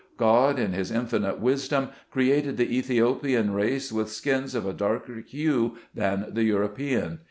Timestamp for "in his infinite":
0.57-1.39